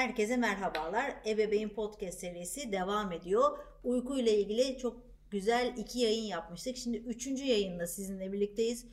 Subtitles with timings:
[0.00, 1.14] Herkese merhabalar.
[1.26, 3.58] Ebeveyn Podcast serisi devam ediyor.
[3.84, 4.96] Uyku ile ilgili çok
[5.30, 6.76] güzel iki yayın yapmıştık.
[6.76, 8.86] Şimdi üçüncü yayında sizinle birlikteyiz.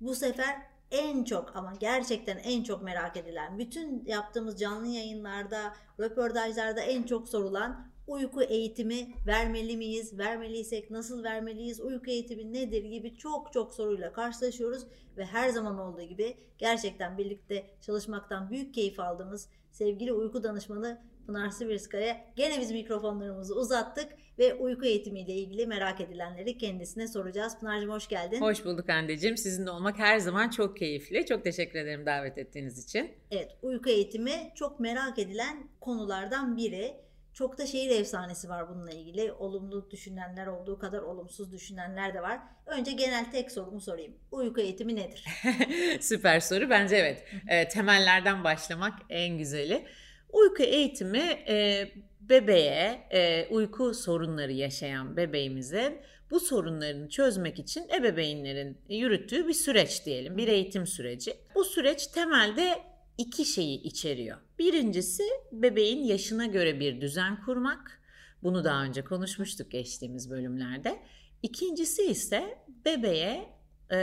[0.00, 0.56] Bu sefer
[0.90, 7.28] en çok ama gerçekten en çok merak edilen, bütün yaptığımız canlı yayınlarda, röportajlarda en çok
[7.28, 10.18] sorulan uyku eğitimi vermeli miyiz?
[10.18, 11.80] Vermeliysek nasıl vermeliyiz?
[11.80, 14.86] Uyku eğitimi nedir gibi çok çok soruyla karşılaşıyoruz
[15.16, 21.50] ve her zaman olduğu gibi gerçekten birlikte çalışmaktan büyük keyif aldığımız sevgili uyku danışmanı Pınar
[21.50, 27.58] Sivriskaya gene biz mikrofonlarımızı uzattık ve uyku eğitimiyle ilgili merak edilenleri kendisine soracağız.
[27.60, 28.40] Pınar'cığım hoş geldin.
[28.40, 29.36] Hoş bulduk anneciğim.
[29.36, 31.26] Sizinle olmak her zaman çok keyifli.
[31.26, 33.10] Çok teşekkür ederim davet ettiğiniz için.
[33.30, 36.94] Evet, uyku eğitimi çok merak edilen konulardan biri.
[37.34, 39.32] Çok da şehir efsanesi var bununla ilgili.
[39.32, 42.40] Olumlu düşünenler olduğu kadar olumsuz düşünenler de var.
[42.66, 44.14] Önce genel tek sorumu sorayım.
[44.30, 45.24] Uyku eğitimi nedir?
[46.00, 46.70] Süper soru.
[46.70, 47.24] Bence evet.
[47.48, 49.86] E, temellerden başlamak en güzeli.
[50.32, 51.88] Uyku eğitimi e,
[52.20, 60.36] bebeğe, e, uyku sorunları yaşayan bebeğimize bu sorunlarını çözmek için ebeveynlerin yürüttüğü bir süreç diyelim,
[60.36, 61.36] bir eğitim süreci.
[61.54, 62.89] Bu süreç temelde
[63.20, 64.38] iki şeyi içeriyor.
[64.58, 68.00] Birincisi bebeğin yaşına göre bir düzen kurmak.
[68.42, 71.02] Bunu daha önce konuşmuştuk geçtiğimiz bölümlerde.
[71.42, 73.48] İkincisi ise bebeğe
[73.90, 73.96] e,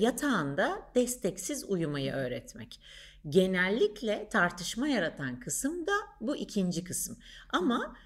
[0.00, 2.80] yatağında desteksiz uyumayı öğretmek.
[3.28, 7.18] Genellikle tartışma yaratan kısım da bu ikinci kısım.
[7.50, 7.96] Ama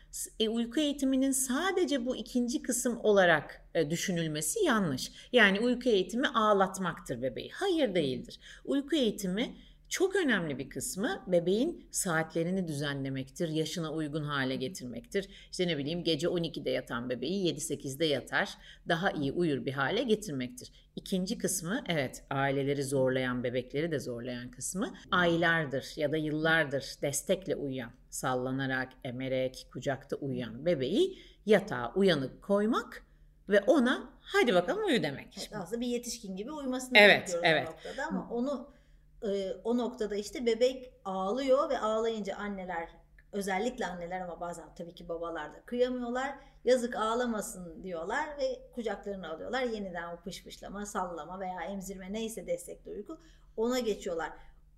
[0.41, 5.13] e, uyku eğitiminin sadece bu ikinci kısım olarak e, düşünülmesi yanlış.
[5.33, 7.51] Yani uyku eğitimi ağlatmaktır bebeği.
[7.53, 8.41] Hayır değildir.
[8.65, 9.57] Uyku eğitimi
[9.89, 15.29] çok önemli bir kısmı bebeğin saatlerini düzenlemektir, yaşına uygun hale getirmektir.
[15.51, 18.51] İşte ne bileyim gece 12'de yatan bebeği 7-8'de yatar,
[18.89, 20.73] daha iyi uyur bir hale getirmektir.
[20.97, 27.91] İkinci kısmı evet aileleri zorlayan, bebekleri de zorlayan kısmı aylardır ya da yıllardır destekle uyuyan,
[28.11, 33.05] sallanarak, emerek, kucakta uyuyan bebeği yatağa uyanık koymak
[33.49, 35.35] ve ona hadi bakalım uyu demek.
[35.39, 37.67] Evet, aslında bir yetişkin gibi uyumasını evet, bekliyoruz evet.
[37.67, 38.78] noktada ama onu
[39.23, 42.89] e, o noktada işte bebek ağlıyor ve ağlayınca anneler
[43.33, 46.39] özellikle anneler ama bazen tabii ki babalar da kıyamıyorlar.
[46.65, 49.63] Yazık ağlamasın diyorlar ve kucaklarını alıyorlar.
[49.63, 53.21] Yeniden o pışpışlama, sallama veya emzirme neyse destekli uyku
[53.57, 54.33] ona geçiyorlar.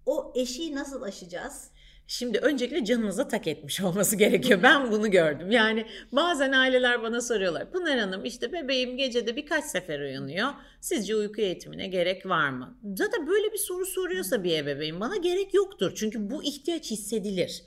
[0.06, 1.70] O eşiği nasıl aşacağız?
[2.06, 4.62] Şimdi öncelikle canınıza tak etmiş olması gerekiyor.
[4.62, 5.50] Ben bunu gördüm.
[5.50, 7.70] Yani bazen aileler bana soruyorlar.
[7.70, 10.48] Pınar Hanım işte bebeğim gecede birkaç sefer uyanıyor.
[10.80, 12.78] Sizce uyku eğitimine gerek var mı?
[12.96, 15.92] Zaten böyle bir soru soruyorsa bir ebeveyn bana gerek yoktur.
[15.96, 17.62] Çünkü bu ihtiyaç hissedilir.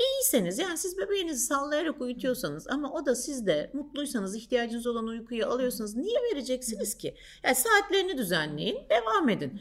[0.00, 5.46] İyiyseniz yani siz bebeğinizi sallayarak uyutuyorsanız ama o da siz de mutluysanız ihtiyacınız olan uykuyu
[5.46, 7.14] alıyorsanız niye vereceksiniz ki?
[7.44, 9.60] Yani saatlerini düzenleyin devam edin.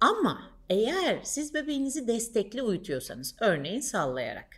[0.00, 4.48] Ama eğer siz bebeğinizi destekli uyutuyorsanız, örneğin sallayarak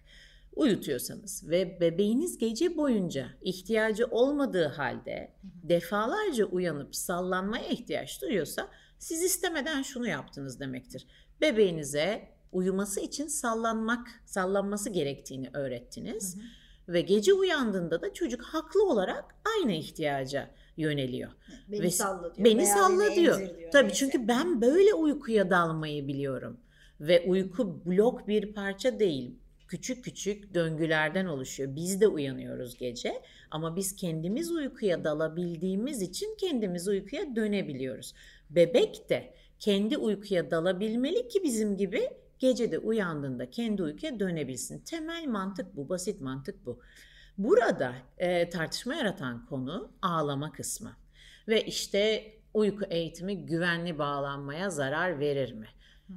[0.57, 8.69] uyutuyorsanız ve bebeğiniz gece boyunca ihtiyacı olmadığı halde defalarca uyanıp sallanmaya ihtiyaç duyuyorsa
[8.99, 11.07] siz istemeden şunu yaptınız demektir.
[11.41, 16.37] Bebeğinize uyuması için sallanmak, sallanması gerektiğini öğrettiniz.
[16.37, 16.45] Hı hı.
[16.89, 21.31] Ve gece uyandığında da çocuk haklı olarak aynı ihtiyaca yöneliyor.
[21.69, 22.45] Beni Ve salla diyor.
[22.45, 23.39] Beni salla diyor.
[23.39, 23.51] diyor.
[23.73, 23.97] Tabii neyse.
[23.97, 26.61] çünkü ben böyle uykuya dalmayı biliyorum.
[27.01, 29.39] Ve uyku blok bir parça değil.
[29.69, 31.77] Küçük küçük döngülerden oluşuyor.
[31.77, 38.15] Biz de uyanıyoruz gece ama biz kendimiz uykuya dalabildiğimiz için kendimiz uykuya dönebiliyoruz.
[38.51, 44.79] Bebek de kendi uykuya dalabilmeli ki bizim gibi gecede uyandığında kendi uykuya dönebilsin.
[44.79, 46.81] Temel mantık bu, basit mantık bu.
[47.39, 50.97] Burada e, tartışma yaratan konu ağlama kısmı.
[51.49, 55.67] Ve işte uyku eğitimi güvenli bağlanmaya zarar verir mi?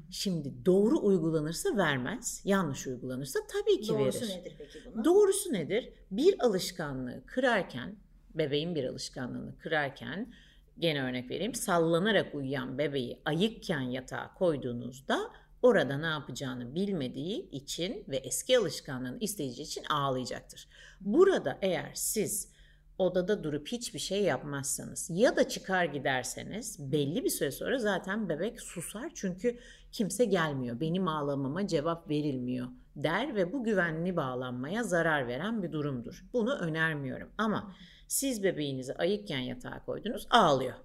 [0.10, 4.14] Şimdi doğru uygulanırsa vermez, yanlış uygulanırsa tabii ki Doğrusu verir.
[4.14, 5.06] Doğrusu nedir peki bunun?
[5.06, 5.90] Doğrusu nedir?
[6.12, 7.96] Bir alışkanlığı kırarken,
[8.36, 10.34] bebeğin bir alışkanlığını kırarken,
[10.80, 15.20] gene örnek vereyim, sallanarak uyuyan bebeği ayıkken yatağa koyduğunuzda
[15.62, 20.68] orada ne yapacağını bilmediği için ve eski alışkanlığını isteyeceği için ağlayacaktır.
[21.02, 22.50] Burada eğer siz
[22.98, 28.62] odada durup hiçbir şey yapmazsanız ya da çıkar giderseniz belli bir süre sonra zaten bebek
[28.62, 29.60] susar çünkü
[29.92, 30.80] kimse gelmiyor.
[30.80, 32.68] Benim ağlamama cevap verilmiyor
[33.04, 36.26] der ve bu güvenli bağlanmaya zarar veren bir durumdur.
[36.34, 37.76] Bunu önermiyorum ama
[38.08, 40.76] siz bebeğinizi ayıkken yatağa koydunuz ağlıyor.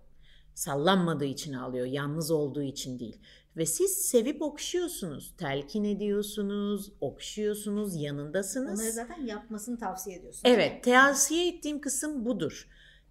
[0.55, 3.21] Sallanmadığı için ağlıyor, yalnız olduğu için değil.
[3.57, 8.81] Ve siz sevip okşuyorsunuz, telkin ediyorsunuz, okşuyorsunuz, yanındasınız.
[8.81, 10.43] Onları zaten yapmasını tavsiye ediyorsunuz.
[10.45, 12.69] Evet, tavsiye ettiğim kısım budur.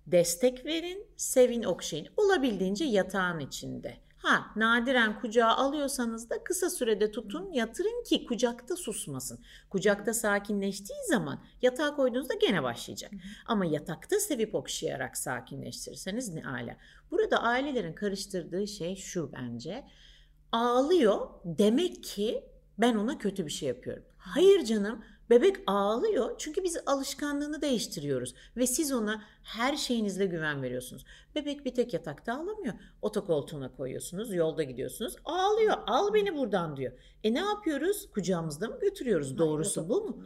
[0.07, 2.07] Destek verin, sevin, okşayın.
[2.18, 3.98] Olabildiğince yatağın içinde.
[4.18, 9.39] Ha nadiren kucağa alıyorsanız da kısa sürede tutun yatırın ki kucakta susmasın.
[9.69, 13.12] Kucakta sakinleştiği zaman yatağa koyduğunuzda gene başlayacak.
[13.46, 16.78] Ama yatakta sevip okşayarak sakinleştirirseniz ne ala.
[17.12, 19.84] Burada ailelerin karıştırdığı şey şu bence.
[20.54, 22.44] Ağlıyor demek ki
[22.78, 24.04] ben ona kötü bir şey yapıyorum.
[24.18, 31.06] Hayır canım Bebek ağlıyor çünkü biz alışkanlığını değiştiriyoruz ve siz ona her şeyinizle güven veriyorsunuz.
[31.36, 32.74] Bebek bir tek yatakta ağlamıyor.
[33.02, 35.16] Otokoltuğuna koyuyorsunuz, yolda gidiyorsunuz.
[35.26, 35.74] Ağlıyor.
[35.88, 36.94] Al beni buradan diyor.
[37.24, 38.10] E ne yapıyoruz?
[38.12, 39.28] Kucağımızda mı götürüyoruz?
[39.28, 40.24] Hayır, Doğrusu bu mu?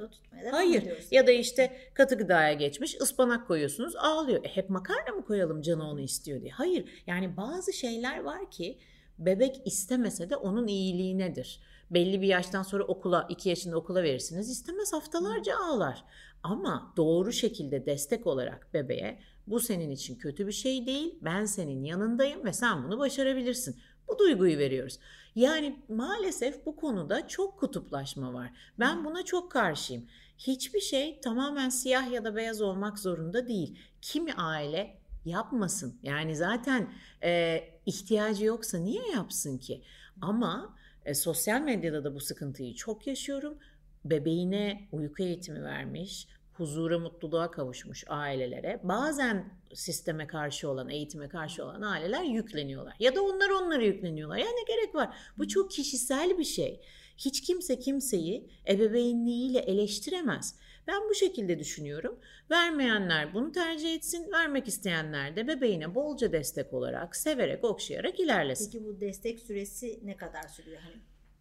[0.52, 1.08] Hayır.
[1.12, 4.44] Ya da işte katı gıdaya geçmiş ıspanak koyuyorsunuz ağlıyor.
[4.44, 6.52] E hep makarna mı koyalım canı onu istiyor diye.
[6.52, 7.04] Hayır.
[7.08, 8.78] Yani bazı şeyler var ki
[9.20, 11.60] bebek istemese de onun iyiliğinedir
[11.92, 16.04] belli bir yaştan sonra okula 2 yaşında okula verirsiniz istemez haftalarca ağlar.
[16.44, 21.20] Ama doğru şekilde destek olarak bebeğe bu senin için kötü bir şey değil.
[21.22, 23.80] Ben senin yanındayım ve sen bunu başarabilirsin.
[24.08, 25.00] Bu duyguyu veriyoruz.
[25.36, 28.52] Yani maalesef bu konuda çok kutuplaşma var.
[28.80, 30.08] Ben buna çok karşıyım.
[30.38, 33.80] Hiçbir şey tamamen siyah ya da beyaz olmak zorunda değil.
[34.02, 36.00] Kimi aile yapmasın.
[36.04, 36.94] Yani zaten
[37.24, 39.82] e, ihtiyacı yoksa niye yapsın ki?
[40.22, 40.76] Ama
[41.06, 43.58] e, sosyal medyada da bu sıkıntıyı çok yaşıyorum.
[44.06, 51.82] Bebeğine uyku eğitimi vermiş, huzura, mutluluğa kavuşmuş ailelere bazen sisteme karşı olan, eğitime karşı olan
[51.82, 52.96] aileler yükleniyorlar.
[53.00, 54.38] Ya da onlar onlara yükleniyorlar.
[54.38, 55.18] Yani ne gerek var?
[55.38, 56.82] Bu çok kişisel bir şey.
[57.18, 60.56] Hiç kimse kimseyi ebeveynliğiyle eleştiremez.
[60.88, 62.20] Ben bu şekilde düşünüyorum.
[62.52, 68.72] Vermeyenler bunu tercih etsin, vermek isteyenler de bebeğine bolca destek olarak, severek, okşayarak ilerlesin.
[68.72, 70.82] Peki bu destek süresi ne kadar sürüyor?
[70.82, 70.96] Hani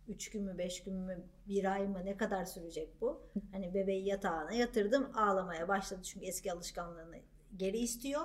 [0.08, 3.22] 3 gün mü 5 gün mü bir ay mı ne kadar sürecek bu?
[3.52, 7.16] Hani bebeği yatağına yatırdım ağlamaya başladı çünkü eski alışkanlığını
[7.56, 8.22] geri istiyor.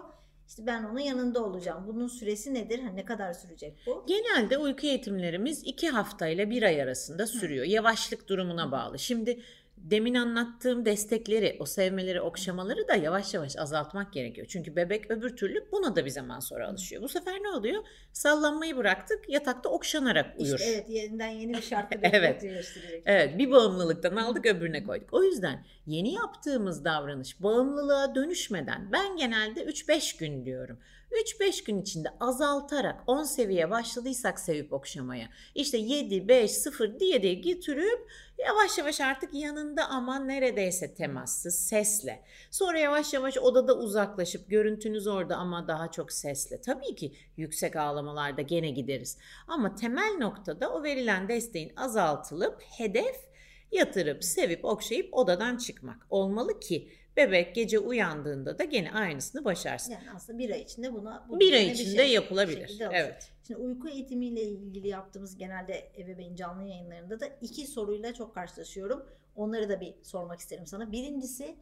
[0.52, 1.84] İşte ben onun yanında olacağım.
[1.88, 2.80] Bunun süresi nedir?
[2.80, 4.06] Hani ne kadar sürecek bu?
[4.08, 7.66] Genelde uyku eğitimlerimiz 2 hafta ile 1 ay arasında sürüyor.
[7.66, 7.70] Hı.
[7.70, 9.00] Yavaşlık durumuna bağlı.
[9.00, 9.42] Şimdi
[9.84, 14.48] demin anlattığım destekleri, o sevmeleri, okşamaları da yavaş yavaş azaltmak gerekiyor.
[14.50, 17.02] Çünkü bebek öbür türlü buna da bir zaman sonra alışıyor.
[17.02, 17.84] Bu sefer ne oluyor?
[18.14, 20.60] Sallanmayı bıraktık, yatakta okşanarak uyur.
[20.60, 22.46] İşte evet, yeniden yeni bir şartla evet.
[23.06, 25.14] Evet, bir bağımlılıktan aldık öbürüne koyduk.
[25.14, 30.80] O yüzden yeni yaptığımız davranış bağımlılığa dönüşmeden ben genelde 3-5 gün diyorum.
[31.12, 37.34] 3-5 gün içinde azaltarak 10 seviye başladıysak sevip okşamaya işte 7, 5, 0 diye diye
[37.34, 42.24] getirip yavaş yavaş artık yanında ama neredeyse temassız sesle.
[42.52, 46.62] Sonra yavaş yavaş odada uzaklaşıp görüntünüz orada ama daha çok sesle.
[46.62, 49.18] Tabii ki yüksek ağlamalarda gene gideriz.
[49.48, 53.32] Ama temel noktada o verilen desteğin azaltılıp hedef
[53.72, 59.92] yatırıp sevip okşayıp odadan çıkmak olmalı ki Bebek gece uyandığında da gene aynısını başarsın.
[59.92, 62.82] Yani aslında bir ay içinde buna bu bir ay içinde bir şey, yapılabilir.
[62.92, 63.32] Evet.
[63.48, 69.06] Şimdi uyku eğitimiyle ilgili yaptığımız genelde ebeveyn canlı yayınlarında da iki soruyla çok karşılaşıyorum.
[69.36, 70.92] Onları da bir sormak isterim sana.
[70.92, 71.56] Birincisi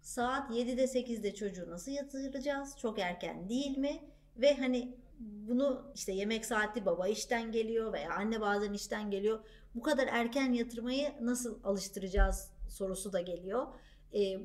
[0.00, 2.78] saat 7'de 8'de çocuğu nasıl yatıracağız?
[2.78, 4.00] Çok erken değil mi?
[4.36, 9.44] Ve hani bunu işte yemek saati baba işten geliyor veya anne bazen işten geliyor.
[9.74, 13.66] Bu kadar erken yatırmayı nasıl alıştıracağız sorusu da geliyor.
[14.14, 14.40] Ee,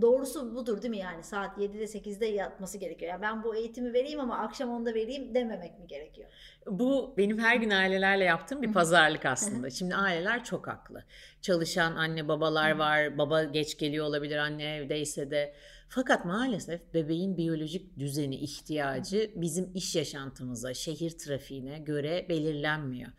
[0.00, 3.12] doğrusu budur değil mi yani saat 7'de 8'de yatması gerekiyor.
[3.12, 6.30] Yani ben bu eğitimi vereyim ama akşam onda vereyim dememek mi gerekiyor?
[6.66, 9.70] Bu benim her gün ailelerle yaptığım bir pazarlık aslında.
[9.70, 11.04] Şimdi aileler çok haklı.
[11.42, 13.18] Çalışan anne babalar var.
[13.18, 15.54] Baba geç geliyor olabilir anne evdeyse de.
[15.88, 23.10] Fakat maalesef bebeğin biyolojik düzeni, ihtiyacı bizim iş yaşantımıza, şehir trafiğine göre belirlenmiyor.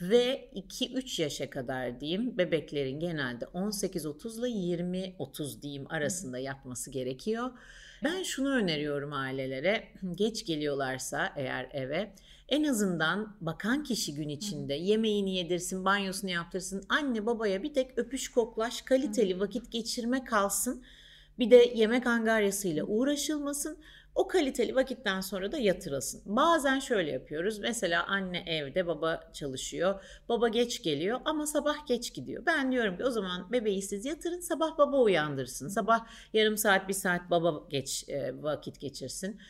[0.00, 7.50] Ve 2-3 yaşa kadar diyeyim bebeklerin genelde 18-30 ile 20-30 diyeyim arasında yapması gerekiyor.
[8.04, 12.14] Ben şunu öneriyorum ailelere geç geliyorlarsa eğer eve
[12.48, 18.28] en azından bakan kişi gün içinde yemeğini yedirsin, banyosunu yaptırsın, anne babaya bir tek öpüş
[18.28, 20.82] koklaş, kaliteli vakit geçirme kalsın.
[21.38, 23.78] Bir de yemek angaryasıyla uğraşılmasın.
[24.14, 26.22] O kaliteli vakitten sonra da yatırılsın.
[26.26, 27.58] Bazen şöyle yapıyoruz.
[27.58, 30.04] Mesela anne evde, baba çalışıyor.
[30.28, 32.46] Baba geç geliyor ama sabah geç gidiyor.
[32.46, 35.68] Ben diyorum ki o zaman bebeği siz yatırın, sabah baba uyandırsın.
[35.68, 39.40] Sabah yarım saat, bir saat baba geç e, vakit geçirsin.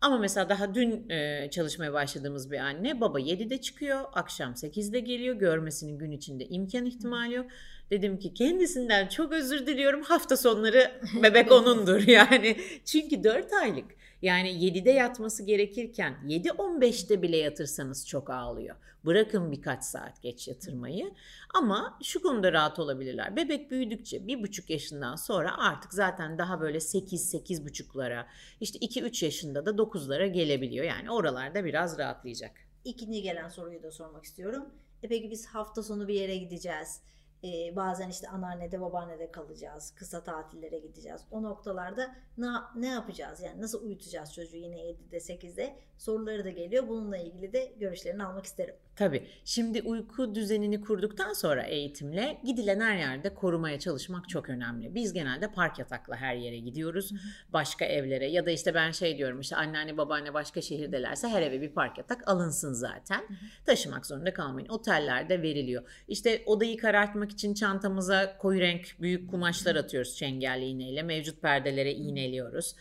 [0.00, 5.36] Ama mesela daha dün e, çalışmaya başladığımız bir anne baba 7'de çıkıyor, akşam 8'de geliyor.
[5.36, 7.46] Görmesinin gün içinde imkan ihtimali yok.
[7.90, 10.02] Dedim ki kendisinden çok özür diliyorum.
[10.02, 12.56] Hafta sonları bebek onundur yani.
[12.84, 13.86] Çünkü 4 aylık.
[14.22, 18.76] Yani 7'de yatması gerekirken 7-15'te bile yatırsanız çok ağlıyor.
[19.04, 21.14] Bırakın birkaç saat geç yatırmayı.
[21.54, 23.36] Ama şu konuda rahat olabilirler.
[23.36, 28.26] Bebek büyüdükçe bir buçuk yaşından sonra artık zaten daha böyle 8-8 buçuklara
[28.60, 30.84] işte 2-3 yaşında da 9'lara gelebiliyor.
[30.84, 32.52] Yani oralarda biraz rahatlayacak.
[32.84, 34.64] İkinci gelen soruyu da sormak istiyorum.
[35.02, 37.00] E peki biz hafta sonu bir yere gideceğiz.
[37.44, 39.94] Ee, bazen işte anneannede babaannede kalacağız.
[39.96, 41.20] Kısa tatillere gideceğiz.
[41.30, 43.40] O noktalarda ne, ne yapacağız?
[43.40, 46.88] Yani nasıl uyutacağız çocuğu yine 7'de 8'de soruları da geliyor.
[46.88, 48.74] Bununla ilgili de görüşlerini almak isterim.
[48.98, 49.26] Tabii.
[49.44, 54.94] Şimdi uyku düzenini kurduktan sonra eğitimle gidilen her yerde korumaya çalışmak çok önemli.
[54.94, 57.12] Biz genelde park yatakla her yere gidiyoruz.
[57.52, 61.60] Başka evlere ya da işte ben şey diyorum işte anneanne babaanne başka şehirdelerse her eve
[61.60, 63.20] bir park yatak alınsın zaten.
[63.66, 64.68] Taşımak zorunda kalmayın.
[64.68, 65.82] Otellerde veriliyor.
[66.08, 71.02] İşte odayı karartmak için çantamıza koyu renk büyük kumaşlar atıyoruz çengelli iğneyle.
[71.02, 72.74] Mevcut perdelere iğneliyoruz.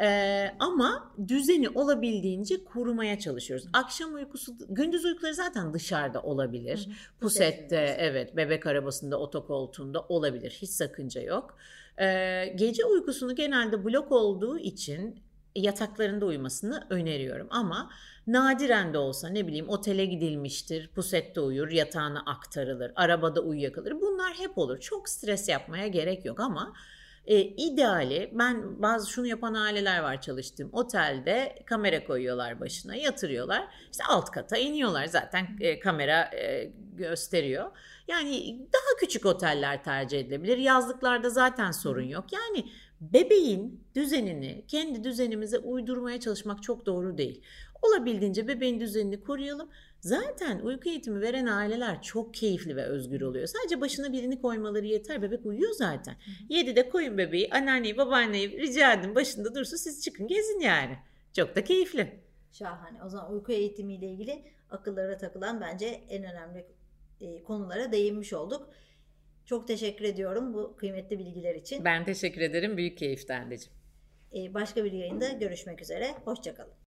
[0.00, 3.66] Ee, ama düzeni olabildiğince korumaya çalışıyoruz.
[3.72, 6.88] Akşam uykusu, gündüz uykuları zaten dışarıda olabilir.
[7.20, 10.58] Pusette, evet, bebek arabasında, otokoltuğunda olabilir.
[10.62, 11.56] Hiç sakınca yok.
[12.00, 15.22] Ee, gece uykusunu genelde blok olduğu için
[15.56, 17.46] yataklarında uyumasını öneriyorum.
[17.50, 17.90] Ama
[18.26, 24.00] nadiren de olsa ne bileyim otele gidilmiştir, pusette uyur, yatağına aktarılır, arabada uyuyakalır.
[24.00, 24.80] Bunlar hep olur.
[24.80, 26.72] Çok stres yapmaya gerek yok ama
[27.26, 33.68] e, ideali ben bazı şunu yapan aileler var çalıştığım otelde kamera koyuyorlar başına yatırıyorlar.
[33.90, 37.70] İşte alt kata iniyorlar zaten e, kamera e, gösteriyor.
[38.08, 40.58] Yani daha küçük oteller tercih edilebilir.
[40.58, 42.24] Yazlıklarda zaten sorun yok.
[42.32, 42.66] Yani
[43.12, 47.42] bebeğin düzenini kendi düzenimize uydurmaya çalışmak çok doğru değil.
[47.82, 49.68] Olabildiğince bebeğin düzenini koruyalım.
[50.00, 53.46] Zaten uyku eğitimi veren aileler çok keyifli ve özgür oluyor.
[53.46, 55.22] Sadece başına birini koymaları yeter.
[55.22, 56.16] Bebek uyuyor zaten.
[56.50, 60.98] 7'de koyun bebeği, anneanneyi, babaanneyi rica edin başında dursun siz çıkın gezin yani.
[61.32, 62.20] Çok da keyifli.
[62.52, 63.02] Şahane.
[63.04, 66.66] O zaman uyku eğitimiyle ilgili akıllara takılan bence en önemli
[67.20, 68.68] e, konulara değinmiş olduk.
[69.46, 71.84] Çok teşekkür ediyorum bu kıymetli bilgiler için.
[71.84, 72.76] Ben teşekkür ederim.
[72.76, 73.78] Büyük keyifti anneciğim.
[74.34, 76.14] E, başka bir yayında görüşmek üzere.
[76.24, 76.81] Hoşçakalın.